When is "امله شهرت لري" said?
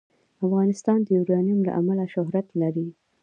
1.79-2.87